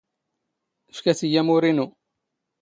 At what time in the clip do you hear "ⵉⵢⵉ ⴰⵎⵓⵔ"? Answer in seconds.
1.25-1.63